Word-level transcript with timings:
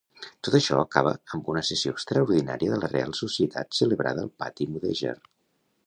Tot 0.45 0.55
això 0.59 0.77
acaba 0.83 1.11
amb 1.37 1.51
una 1.53 1.63
sessió 1.67 1.93
extraordinària 1.97 2.73
de 2.73 2.81
la 2.85 2.91
Reial 2.95 3.15
Societat 3.21 3.79
celebrada 3.83 4.25
al 4.27 4.37
pati 4.45 4.73
mudèjar. 4.75 5.15